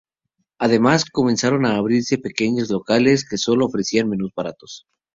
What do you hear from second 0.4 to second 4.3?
Además, comenzaron a abrirse pequeños locales que sólo ofrecían